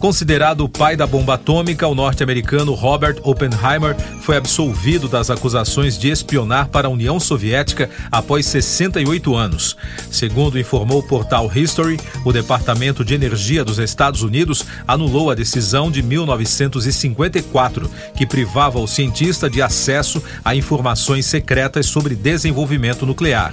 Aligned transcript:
Considerado 0.00 0.64
o 0.64 0.68
pai 0.68 0.96
da 0.96 1.06
bomba 1.06 1.34
atômica, 1.34 1.86
o 1.86 1.94
norte-americano 1.94 2.72
Robert 2.72 3.16
Oppenheimer 3.22 3.94
foi 4.22 4.38
absolvido 4.38 5.06
das 5.06 5.28
acusações 5.28 5.98
de 5.98 6.08
espionar 6.08 6.68
para 6.68 6.88
a 6.88 6.90
União 6.90 7.20
Soviética 7.20 7.90
após 8.10 8.46
68 8.46 9.36
anos. 9.36 9.76
Segundo 10.10 10.58
informou 10.58 11.00
o 11.00 11.06
portal 11.06 11.52
History, 11.54 12.00
o 12.24 12.32
Departamento 12.32 13.04
de 13.04 13.12
Energia 13.12 13.62
dos 13.62 13.78
Estados 13.78 14.22
Unidos 14.22 14.64
anulou 14.88 15.30
a 15.30 15.34
decisão 15.34 15.90
de 15.90 16.02
1954, 16.02 17.90
que 18.16 18.24
privava 18.24 18.78
o 18.78 18.88
cientista 18.88 19.50
de 19.50 19.60
acesso 19.60 20.22
a 20.42 20.54
informações 20.54 21.26
secretas 21.26 21.84
sobre 21.84 22.14
desenvolvimento 22.14 23.04
nuclear. 23.04 23.52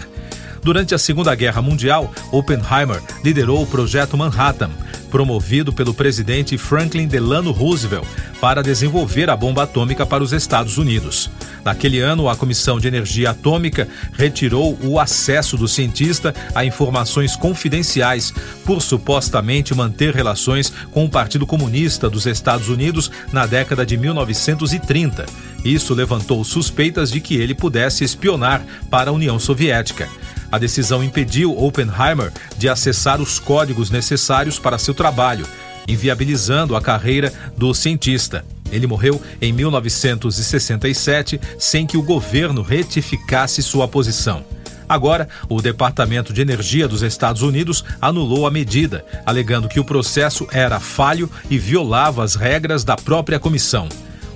Durante 0.64 0.96
a 0.96 0.98
Segunda 0.98 1.34
Guerra 1.36 1.62
Mundial, 1.62 2.12
Oppenheimer 2.32 3.02
liderou 3.24 3.62
o 3.62 3.68
Projeto 3.68 4.18
Manhattan, 4.18 4.70
promovido 5.08 5.74
pelo 5.74 5.94
presidente 5.94 6.58
Franklin 6.58 7.08
Delano 7.08 7.52
Roosevelt 7.52 8.06
para 8.40 8.62
desenvolver 8.62 9.30
a 9.30 9.36
bomba 9.36 9.64
atômica 9.64 10.06
para 10.06 10.24
os 10.24 10.34
Estados 10.34 10.78
Unidos. 10.78 11.30
Naquele 11.66 12.00
ano, 12.00 12.30
a 12.30 12.36
Comissão 12.36 12.80
de 12.80 12.88
Energia 12.88 13.32
Atômica 13.32 13.88
retirou 14.14 14.78
o 14.82 15.00
acesso 15.00 15.58
do 15.58 15.68
cientista 15.68 16.34
a 16.56 16.64
informações 16.64 17.36
confidenciais 17.36 18.34
por 18.66 18.82
supostamente 18.82 19.76
manter 19.76 20.16
relações 20.16 20.72
com 20.92 21.04
o 21.04 21.10
Partido 21.10 21.46
Comunista 21.46 22.10
dos 22.10 22.26
Estados 22.26 22.70
Unidos 22.70 23.12
na 23.34 23.46
década 23.46 23.86
de 23.86 23.98
1930. 23.98 25.26
Isso 25.66 25.94
levantou 25.94 26.44
suspeitas 26.44 27.12
de 27.12 27.20
que 27.20 27.36
ele 27.36 27.54
pudesse 27.54 28.04
espionar 28.04 28.64
para 28.90 29.10
a 29.10 29.14
União 29.14 29.38
Soviética. 29.38 30.08
A 30.52 30.58
decisão 30.58 31.04
impediu 31.04 31.58
Oppenheimer 31.58 32.32
de 32.58 32.70
acessar 32.70 33.22
os 33.22 33.40
códigos 33.40 33.90
necessários 33.90 34.58
para 34.58 34.78
seu 34.78 34.94
trabalho, 34.94 35.46
inviabilizando 35.88 36.76
a 36.76 36.82
carreira 36.82 37.34
do 37.58 37.74
cientista. 37.74 38.46
Ele 38.72 38.88
morreu 38.88 39.22
em 39.42 39.52
1967 39.54 41.40
sem 41.58 41.86
que 41.86 41.98
o 41.98 42.04
governo 42.04 42.62
retificasse 42.62 43.62
sua 43.64 43.88
posição. 43.88 44.44
Agora, 44.90 45.28
o 45.50 45.62
Departamento 45.62 46.32
de 46.32 46.42
Energia 46.42 46.88
dos 46.88 47.02
Estados 47.02 47.42
Unidos 47.42 47.84
anulou 48.02 48.48
a 48.48 48.52
medida, 48.52 49.06
alegando 49.26 49.68
que 49.68 49.82
o 49.82 49.86
processo 49.86 50.48
era 50.52 50.80
falho 50.80 51.30
e 51.50 51.58
violava 51.58 52.24
as 52.24 52.36
regras 52.36 52.86
da 52.86 52.96
própria 52.96 53.38
comissão. 53.38 53.90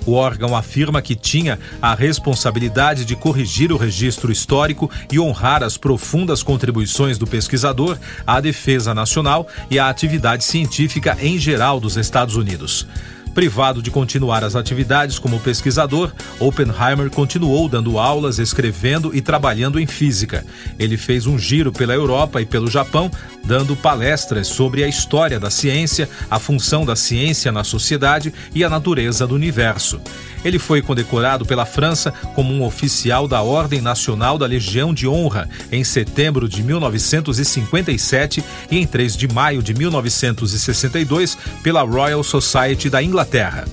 O 0.04 0.12
órgão 0.12 0.56
afirma 0.56 1.00
que 1.00 1.14
tinha 1.14 1.58
a 1.80 1.94
responsabilidade 1.94 3.04
de 3.04 3.14
corrigir 3.14 3.72
o 3.72 3.76
registro 3.76 4.32
histórico 4.32 4.90
e 5.10 5.20
honrar 5.20 5.62
as 5.62 5.76
profundas 5.76 6.42
contribuições 6.42 7.18
do 7.18 7.26
pesquisador 7.26 7.98
à 8.26 8.40
defesa 8.40 8.94
nacional 8.94 9.46
e 9.70 9.78
à 9.78 9.88
atividade 9.88 10.44
científica 10.44 11.16
em 11.20 11.38
geral 11.38 11.78
dos 11.78 11.96
Estados 11.96 12.36
Unidos. 12.36 12.86
Privado 13.34 13.80
de 13.80 13.90
continuar 13.90 14.44
as 14.44 14.54
atividades 14.54 15.18
como 15.18 15.40
pesquisador, 15.40 16.12
Oppenheimer 16.38 17.08
continuou 17.10 17.66
dando 17.66 17.98
aulas, 17.98 18.38
escrevendo 18.38 19.14
e 19.14 19.22
trabalhando 19.22 19.80
em 19.80 19.86
física. 19.86 20.44
Ele 20.78 20.98
fez 20.98 21.26
um 21.26 21.38
giro 21.38 21.72
pela 21.72 21.94
Europa 21.94 22.42
e 22.42 22.46
pelo 22.46 22.70
Japão, 22.70 23.10
dando 23.42 23.74
palestras 23.74 24.48
sobre 24.48 24.84
a 24.84 24.88
história 24.88 25.40
da 25.40 25.50
ciência, 25.50 26.08
a 26.30 26.38
função 26.38 26.84
da 26.84 26.94
ciência 26.94 27.50
na 27.50 27.64
sociedade 27.64 28.34
e 28.54 28.62
a 28.62 28.68
natureza 28.68 29.26
do 29.26 29.34
universo. 29.34 29.98
Ele 30.44 30.58
foi 30.58 30.82
condecorado 30.82 31.44
pela 31.44 31.64
França 31.64 32.12
como 32.34 32.52
um 32.52 32.64
oficial 32.64 33.28
da 33.28 33.42
Ordem 33.42 33.80
Nacional 33.80 34.38
da 34.38 34.46
Legião 34.46 34.92
de 34.92 35.06
Honra 35.06 35.48
em 35.70 35.84
setembro 35.84 36.48
de 36.48 36.62
1957 36.62 38.44
e 38.70 38.78
em 38.78 38.86
3 38.86 39.16
de 39.16 39.28
maio 39.28 39.62
de 39.62 39.74
1962 39.74 41.36
pela 41.62 41.82
Royal 41.82 42.22
Society 42.22 42.88
da 42.88 43.02
Inglaterra. 43.02 43.64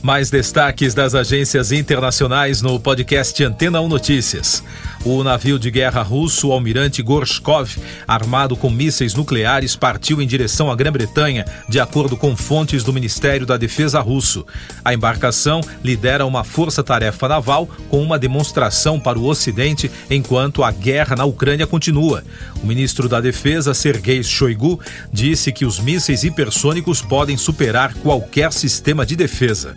Mais 0.00 0.30
destaques 0.30 0.94
das 0.94 1.14
agências 1.14 1.72
internacionais 1.72 2.62
no 2.62 2.78
podcast 2.78 3.42
Antena 3.42 3.80
1 3.80 3.88
Notícias. 3.88 4.62
O 5.04 5.24
navio 5.24 5.58
de 5.58 5.72
guerra 5.72 6.02
russo, 6.02 6.52
almirante 6.52 7.02
Gorshkov, 7.02 7.76
armado 8.06 8.56
com 8.56 8.70
mísseis 8.70 9.14
nucleares, 9.14 9.74
partiu 9.74 10.22
em 10.22 10.26
direção 10.26 10.70
à 10.70 10.76
Grã-Bretanha, 10.76 11.44
de 11.68 11.80
acordo 11.80 12.16
com 12.16 12.36
fontes 12.36 12.84
do 12.84 12.92
Ministério 12.92 13.44
da 13.44 13.56
Defesa 13.56 14.00
russo. 14.00 14.46
A 14.84 14.94
embarcação 14.94 15.60
lidera 15.82 16.24
uma 16.24 16.44
força-tarefa 16.44 17.26
naval 17.28 17.68
com 17.88 18.00
uma 18.00 18.18
demonstração 18.18 19.00
para 19.00 19.18
o 19.18 19.26
Ocidente 19.26 19.90
enquanto 20.08 20.62
a 20.62 20.70
guerra 20.70 21.16
na 21.16 21.24
Ucrânia 21.24 21.66
continua. 21.66 22.22
O 22.62 22.66
ministro 22.66 23.08
da 23.08 23.20
Defesa, 23.20 23.74
Sergei 23.74 24.22
Shoigu, 24.22 24.78
disse 25.12 25.50
que 25.52 25.64
os 25.64 25.80
mísseis 25.80 26.22
hipersônicos 26.22 27.02
podem 27.02 27.36
superar 27.36 27.94
qualquer 27.94 28.52
sistema 28.52 29.04
de 29.04 29.16
defesa 29.16 29.76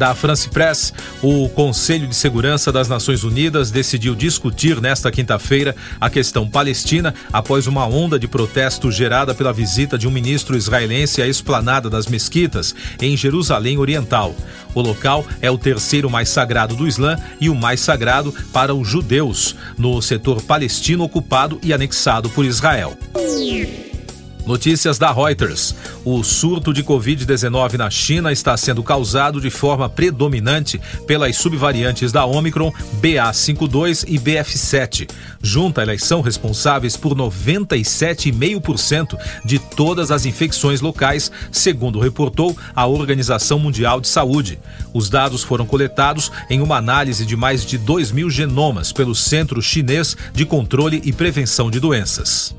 da 0.00 0.14
France 0.14 0.48
Press, 0.48 0.94
o 1.22 1.46
Conselho 1.50 2.08
de 2.08 2.14
Segurança 2.14 2.72
das 2.72 2.88
Nações 2.88 3.22
Unidas 3.22 3.70
decidiu 3.70 4.14
discutir 4.14 4.80
nesta 4.80 5.12
quinta-feira 5.12 5.76
a 6.00 6.08
questão 6.08 6.48
palestina 6.48 7.14
após 7.30 7.66
uma 7.66 7.86
onda 7.86 8.18
de 8.18 8.26
protesto 8.26 8.90
gerada 8.90 9.34
pela 9.34 9.52
visita 9.52 9.98
de 9.98 10.08
um 10.08 10.10
ministro 10.10 10.56
israelense 10.56 11.20
à 11.20 11.26
esplanada 11.26 11.90
das 11.90 12.06
mesquitas 12.06 12.74
em 12.98 13.14
Jerusalém 13.14 13.76
Oriental. 13.76 14.34
O 14.74 14.80
local 14.80 15.22
é 15.42 15.50
o 15.50 15.58
terceiro 15.58 16.08
mais 16.08 16.30
sagrado 16.30 16.74
do 16.74 16.88
Islã 16.88 17.18
e 17.38 17.50
o 17.50 17.54
mais 17.54 17.80
sagrado 17.80 18.34
para 18.54 18.74
os 18.74 18.88
judeus, 18.88 19.54
no 19.76 20.00
setor 20.00 20.40
palestino 20.40 21.04
ocupado 21.04 21.60
e 21.62 21.74
anexado 21.74 22.30
por 22.30 22.46
Israel. 22.46 22.96
Notícias 24.50 24.98
da 24.98 25.12
Reuters. 25.12 25.76
O 26.04 26.24
surto 26.24 26.74
de 26.74 26.82
Covid-19 26.82 27.74
na 27.74 27.88
China 27.88 28.32
está 28.32 28.56
sendo 28.56 28.82
causado 28.82 29.40
de 29.40 29.48
forma 29.48 29.88
predominante 29.88 30.80
pelas 31.06 31.36
subvariantes 31.36 32.10
da 32.10 32.24
Omicron 32.24 32.72
BA52 33.00 34.04
e 34.08 34.18
BF7. 34.18 35.08
Junta, 35.40 35.82
elas 35.82 36.02
são 36.02 36.20
responsáveis 36.20 36.96
por 36.96 37.14
97,5% 37.14 39.16
de 39.44 39.60
todas 39.60 40.10
as 40.10 40.26
infecções 40.26 40.80
locais, 40.80 41.30
segundo 41.52 42.00
reportou 42.00 42.58
a 42.74 42.84
Organização 42.88 43.60
Mundial 43.60 44.00
de 44.00 44.08
Saúde. 44.08 44.58
Os 44.92 45.08
dados 45.08 45.44
foram 45.44 45.64
coletados 45.64 46.32
em 46.50 46.60
uma 46.60 46.76
análise 46.76 47.24
de 47.24 47.36
mais 47.36 47.64
de 47.64 47.78
2 47.78 48.10
mil 48.10 48.28
genomas 48.28 48.92
pelo 48.92 49.14
Centro 49.14 49.62
Chinês 49.62 50.16
de 50.34 50.44
Controle 50.44 51.00
e 51.04 51.12
Prevenção 51.12 51.70
de 51.70 51.78
Doenças. 51.78 52.52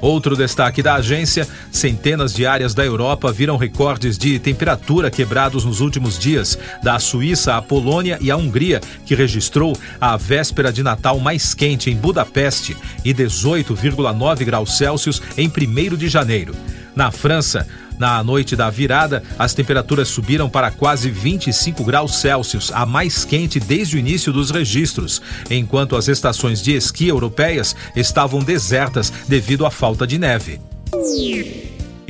Outro 0.00 0.36
destaque 0.36 0.82
da 0.82 0.94
agência: 0.94 1.46
centenas 1.70 2.32
de 2.32 2.46
áreas 2.46 2.74
da 2.74 2.84
Europa 2.84 3.32
viram 3.32 3.56
recordes 3.56 4.16
de 4.16 4.38
temperatura 4.38 5.10
quebrados 5.10 5.64
nos 5.64 5.80
últimos 5.80 6.18
dias, 6.18 6.58
da 6.82 6.98
Suíça 6.98 7.56
à 7.56 7.62
Polônia 7.62 8.18
e 8.20 8.30
à 8.30 8.36
Hungria, 8.36 8.80
que 9.04 9.14
registrou 9.14 9.76
a 10.00 10.16
véspera 10.16 10.72
de 10.72 10.82
Natal 10.82 11.18
mais 11.18 11.54
quente 11.54 11.90
em 11.90 11.96
Budapeste 11.96 12.76
e 13.04 13.12
18,9 13.12 14.44
graus 14.44 14.76
Celsius 14.76 15.22
em 15.36 15.48
1 15.48 15.96
de 15.96 16.08
janeiro. 16.08 16.54
Na 16.94 17.10
França, 17.10 17.66
na 18.00 18.24
noite 18.24 18.56
da 18.56 18.70
virada, 18.70 19.22
as 19.38 19.52
temperaturas 19.52 20.08
subiram 20.08 20.48
para 20.48 20.70
quase 20.70 21.10
25 21.10 21.84
graus 21.84 22.16
Celsius, 22.16 22.72
a 22.74 22.86
mais 22.86 23.26
quente 23.26 23.60
desde 23.60 23.96
o 23.96 23.98
início 23.98 24.32
dos 24.32 24.50
registros, 24.50 25.20
enquanto 25.50 25.94
as 25.94 26.08
estações 26.08 26.62
de 26.62 26.74
esqui 26.74 27.06
europeias 27.06 27.76
estavam 27.94 28.40
desertas 28.40 29.12
devido 29.28 29.66
à 29.66 29.70
falta 29.70 30.06
de 30.06 30.18
neve 30.18 30.58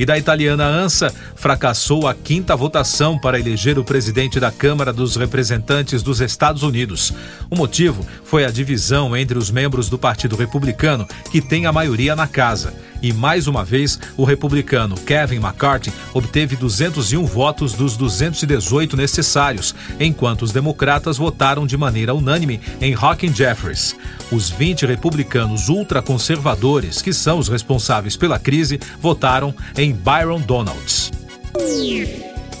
e 0.01 0.05
da 0.05 0.17
italiana 0.17 0.65
ANSA 0.65 1.13
fracassou 1.35 2.07
a 2.07 2.15
quinta 2.15 2.55
votação 2.55 3.19
para 3.19 3.39
eleger 3.39 3.77
o 3.77 3.83
presidente 3.83 4.39
da 4.39 4.51
Câmara 4.51 4.91
dos 4.91 5.15
Representantes 5.15 6.01
dos 6.01 6.19
Estados 6.19 6.63
Unidos. 6.63 7.13
O 7.51 7.55
motivo 7.55 8.03
foi 8.23 8.43
a 8.43 8.49
divisão 8.49 9.15
entre 9.15 9.37
os 9.37 9.51
membros 9.51 9.89
do 9.89 9.99
Partido 9.99 10.35
Republicano, 10.35 11.07
que 11.31 11.39
tem 11.39 11.67
a 11.67 11.71
maioria 11.71 12.15
na 12.15 12.27
casa. 12.27 12.73
E 13.01 13.11
mais 13.11 13.47
uma 13.47 13.65
vez, 13.65 13.99
o 14.15 14.23
republicano 14.23 14.95
Kevin 14.95 15.37
McCarthy 15.37 15.91
obteve 16.13 16.55
201 16.55 17.25
votos 17.25 17.73
dos 17.73 17.97
218 17.97 18.95
necessários, 18.95 19.73
enquanto 19.99 20.43
os 20.43 20.51
democratas 20.51 21.17
votaram 21.17 21.65
de 21.65 21.75
maneira 21.75 22.13
unânime 22.13 22.61
em 22.79 22.93
Hawking 22.93 23.33
Jeffries. 23.33 23.95
Os 24.31 24.49
20 24.49 24.85
republicanos 24.85 25.69
ultraconservadores, 25.69 27.01
que 27.01 27.13
são 27.13 27.39
os 27.39 27.47
responsáveis 27.47 28.15
pela 28.15 28.39
crise, 28.39 28.79
votaram 28.99 29.53
em 29.77 29.91
Byron 29.93 30.39
Donalds. 30.41 31.11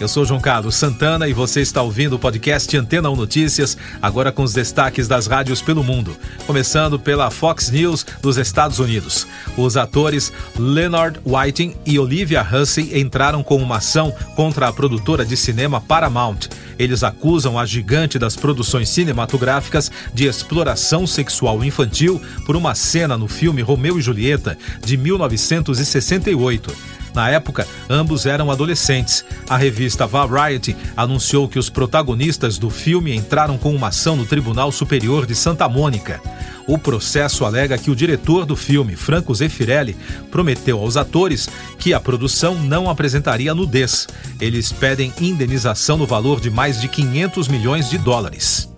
Eu 0.01 0.07
sou 0.07 0.25
João 0.25 0.39
Carlos 0.39 0.73
Santana 0.73 1.27
e 1.27 1.33
você 1.33 1.61
está 1.61 1.83
ouvindo 1.83 2.15
o 2.15 2.19
podcast 2.19 2.75
Antena 2.75 3.07
1 3.11 3.15
Notícias, 3.15 3.77
agora 4.01 4.31
com 4.31 4.41
os 4.41 4.51
destaques 4.51 5.07
das 5.07 5.27
rádios 5.27 5.61
pelo 5.61 5.83
mundo. 5.83 6.17
Começando 6.47 6.97
pela 6.97 7.29
Fox 7.29 7.69
News 7.69 8.03
dos 8.19 8.37
Estados 8.37 8.79
Unidos. 8.79 9.27
Os 9.55 9.77
atores 9.77 10.33
Leonard 10.57 11.19
Whiting 11.23 11.75
e 11.85 11.99
Olivia 11.99 12.41
Hussey 12.41 12.99
entraram 12.99 13.43
com 13.43 13.57
uma 13.57 13.77
ação 13.77 14.11
contra 14.35 14.67
a 14.67 14.73
produtora 14.73 15.23
de 15.23 15.37
cinema 15.37 15.79
Paramount 15.79 16.49
Eles 16.79 17.03
acusam 17.03 17.59
a 17.59 17.63
gigante 17.63 18.17
das 18.17 18.35
produções 18.35 18.89
cinematográficas 18.89 19.91
de 20.15 20.25
exploração 20.25 21.05
sexual 21.05 21.63
infantil 21.63 22.19
por 22.47 22.55
uma 22.55 22.73
cena 22.73 23.15
no 23.15 23.27
filme 23.27 23.61
Romeu 23.61 23.99
e 23.99 24.01
Julieta, 24.01 24.57
de 24.83 24.97
1968. 24.97 27.00
Na 27.13 27.29
época, 27.29 27.67
ambos 27.89 28.25
eram 28.25 28.51
adolescentes. 28.51 29.25
A 29.49 29.57
revista 29.57 30.07
Variety 30.07 30.75
anunciou 30.95 31.47
que 31.47 31.59
os 31.59 31.69
protagonistas 31.69 32.57
do 32.57 32.69
filme 32.69 33.15
entraram 33.15 33.57
com 33.57 33.73
uma 33.75 33.89
ação 33.89 34.15
no 34.15 34.25
Tribunal 34.25 34.71
Superior 34.71 35.25
de 35.25 35.35
Santa 35.35 35.67
Mônica. 35.67 36.21
O 36.67 36.77
processo 36.77 37.43
alega 37.43 37.77
que 37.77 37.91
o 37.91 37.95
diretor 37.95 38.45
do 38.45 38.55
filme, 38.55 38.95
Franco 38.95 39.33
Zeffirelli, 39.33 39.95
prometeu 40.29 40.79
aos 40.79 40.95
atores 40.95 41.49
que 41.77 41.93
a 41.93 41.99
produção 41.99 42.55
não 42.55 42.89
apresentaria 42.89 43.53
nudez. 43.53 44.07
Eles 44.39 44.71
pedem 44.71 45.13
indenização 45.19 45.97
no 45.97 46.05
valor 46.05 46.39
de 46.39 46.49
mais 46.49 46.79
de 46.79 46.87
500 46.87 47.47
milhões 47.47 47.89
de 47.89 47.97
dólares. 47.97 48.69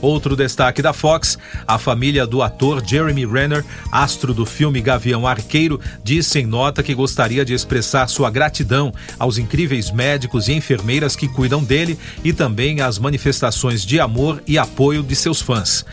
Outro 0.00 0.36
destaque 0.36 0.80
da 0.80 0.92
Fox, 0.92 1.38
a 1.66 1.78
família 1.78 2.26
do 2.26 2.42
ator 2.42 2.84
Jeremy 2.84 3.26
Renner, 3.26 3.64
astro 3.90 4.32
do 4.32 4.46
filme 4.46 4.80
Gavião 4.80 5.26
Arqueiro, 5.26 5.80
disse 6.04 6.38
em 6.38 6.46
nota 6.46 6.82
que 6.82 6.94
gostaria 6.94 7.44
de 7.44 7.52
expressar 7.52 8.08
sua 8.08 8.30
gratidão 8.30 8.92
aos 9.18 9.38
incríveis 9.38 9.90
médicos 9.90 10.48
e 10.48 10.52
enfermeiras 10.52 11.16
que 11.16 11.28
cuidam 11.28 11.62
dele 11.62 11.98
e 12.22 12.32
também 12.32 12.80
às 12.80 12.98
manifestações 12.98 13.84
de 13.84 13.98
amor 13.98 14.42
e 14.46 14.56
apoio 14.56 15.02
de 15.02 15.16
seus 15.16 15.40
fãs. 15.40 15.84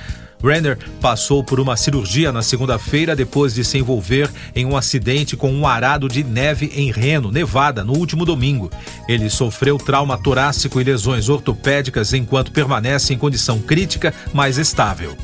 Renner 0.45 0.77
passou 1.01 1.43
por 1.43 1.59
uma 1.59 1.75
cirurgia 1.75 2.31
na 2.31 2.41
segunda-feira 2.41 3.15
depois 3.15 3.53
de 3.53 3.63
se 3.63 3.79
envolver 3.79 4.29
em 4.55 4.65
um 4.65 4.77
acidente 4.77 5.35
com 5.35 5.51
um 5.51 5.65
arado 5.65 6.07
de 6.07 6.23
neve 6.23 6.71
em 6.75 6.91
Reno, 6.91 7.31
Nevada, 7.31 7.83
no 7.83 7.93
último 7.93 8.25
domingo. 8.25 8.69
Ele 9.07 9.29
sofreu 9.29 9.77
trauma 9.77 10.17
torácico 10.17 10.79
e 10.79 10.83
lesões 10.83 11.29
ortopédicas 11.29 12.13
enquanto 12.13 12.51
permanece 12.51 13.13
em 13.13 13.17
condição 13.17 13.59
crítica, 13.59 14.13
mas 14.33 14.57
estável. 14.57 15.17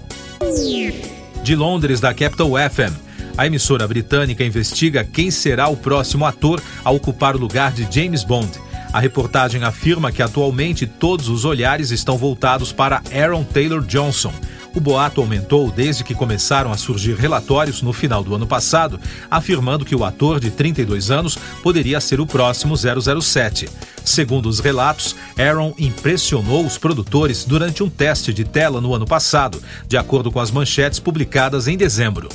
De 1.44 1.56
Londres, 1.56 2.00
da 2.00 2.14
Capital 2.14 2.50
FM. 2.50 3.12
A 3.38 3.48
emissora 3.48 3.88
britânica 3.88 4.44
investiga 4.44 5.04
quem 5.04 5.32
será 5.32 5.68
o 5.68 5.78
próximo 5.78 6.26
ator 6.26 6.62
a 6.84 6.92
ocupar 6.92 7.36
o 7.36 7.40
lugar 7.40 7.72
de 7.72 7.88
James 7.90 8.24
Bond. 8.24 8.52
A 8.92 9.00
reportagem 9.00 9.64
afirma 9.64 10.12
que 10.12 10.22
atualmente 10.22 10.86
todos 10.86 11.30
os 11.30 11.46
olhares 11.46 11.92
estão 11.92 12.18
voltados 12.18 12.74
para 12.74 13.02
Aaron 13.14 13.44
Taylor 13.44 13.82
Johnson. 13.82 14.34
O 14.74 14.80
boato 14.80 15.20
aumentou 15.20 15.70
desde 15.70 16.04
que 16.04 16.16
começaram 16.16 16.72
a 16.72 16.78
surgir 16.78 17.16
relatórios 17.16 17.82
no 17.82 17.92
final 17.92 18.24
do 18.24 18.34
ano 18.34 18.48
passado, 18.48 19.00
afirmando 19.30 19.84
que 19.84 19.96
o 19.96 20.06
ator 20.06 20.40
de 20.40 20.50
32 20.50 21.12
anos 21.12 21.38
poderia 21.62 22.00
ser 22.00 22.22
o 22.22 22.26
próximo 22.26 22.76
007. 22.76 23.70
Segundo 24.04 24.48
os 24.48 24.60
relatos, 24.60 25.16
Aaron 25.38 25.74
impressionou 25.78 26.66
os 26.66 26.78
produtores 26.78 27.44
durante 27.44 27.84
um 27.84 27.90
teste 27.90 28.34
de 28.34 28.46
tela 28.46 28.80
no 28.80 28.96
ano 28.96 29.06
passado, 29.06 29.62
de 29.88 29.98
acordo 29.98 30.32
com 30.32 30.40
as 30.40 30.52
manchetes 30.52 31.00
publicadas 31.00 31.68
em 31.68 31.78
dezembro. 31.78 32.30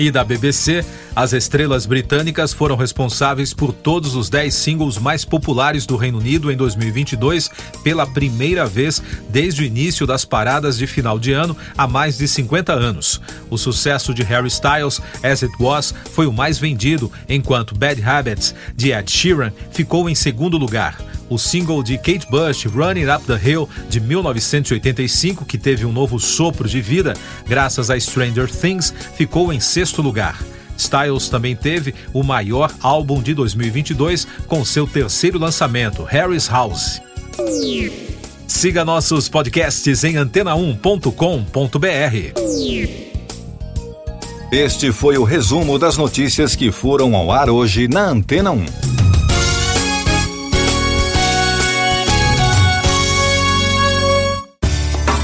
E 0.00 0.10
da 0.10 0.24
BBC, 0.24 0.82
as 1.14 1.34
estrelas 1.34 1.84
britânicas 1.84 2.54
foram 2.54 2.74
responsáveis 2.74 3.52
por 3.52 3.70
todos 3.70 4.14
os 4.14 4.30
10 4.30 4.54
singles 4.54 4.96
mais 4.96 5.26
populares 5.26 5.84
do 5.84 5.94
Reino 5.94 6.16
Unido 6.16 6.50
em 6.50 6.56
2022 6.56 7.50
pela 7.84 8.06
primeira 8.06 8.64
vez 8.64 9.02
desde 9.28 9.60
o 9.60 9.64
início 9.66 10.06
das 10.06 10.24
paradas 10.24 10.78
de 10.78 10.86
final 10.86 11.18
de 11.18 11.32
ano 11.32 11.54
há 11.76 11.86
mais 11.86 12.16
de 12.16 12.26
50 12.26 12.72
anos. 12.72 13.20
O 13.50 13.58
sucesso 13.58 14.14
de 14.14 14.22
Harry 14.22 14.48
Styles, 14.48 15.02
As 15.22 15.42
It 15.42 15.54
Was, 15.60 15.92
foi 16.14 16.26
o 16.26 16.32
mais 16.32 16.58
vendido, 16.58 17.12
enquanto 17.28 17.76
Bad 17.76 18.02
Habits, 18.02 18.54
de 18.74 18.92
Ed 18.92 19.10
Sheeran, 19.10 19.52
ficou 19.70 20.08
em 20.08 20.14
segundo 20.14 20.56
lugar. 20.56 20.96
O 21.30 21.38
single 21.38 21.82
de 21.82 21.96
Kate 21.96 22.26
Bush, 22.28 22.66
Running 22.66 23.08
Up 23.08 23.24
the 23.24 23.40
Hill, 23.42 23.68
de 23.88 24.00
1985, 24.00 25.44
que 25.44 25.56
teve 25.56 25.86
um 25.86 25.92
novo 25.92 26.18
sopro 26.18 26.68
de 26.68 26.82
vida 26.82 27.14
graças 27.46 27.88
a 27.88 27.98
Stranger 27.98 28.50
Things, 28.50 28.92
ficou 29.14 29.52
em 29.52 29.60
sexto 29.60 30.02
lugar. 30.02 30.42
Styles 30.76 31.28
também 31.28 31.54
teve 31.54 31.94
o 32.12 32.24
maior 32.24 32.72
álbum 32.80 33.22
de 33.22 33.32
2022 33.32 34.26
com 34.48 34.64
seu 34.64 34.86
terceiro 34.86 35.38
lançamento, 35.38 36.02
Harry's 36.02 36.48
House. 36.48 37.00
Siga 38.48 38.84
nossos 38.84 39.28
podcasts 39.28 40.02
em 40.02 40.14
antena1.com.br. 40.14 43.10
Este 44.50 44.90
foi 44.90 45.16
o 45.16 45.22
resumo 45.22 45.78
das 45.78 45.96
notícias 45.96 46.56
que 46.56 46.72
foram 46.72 47.14
ao 47.14 47.30
ar 47.30 47.48
hoje 47.48 47.86
na 47.86 48.08
Antena 48.08 48.50
1. 48.50 49.09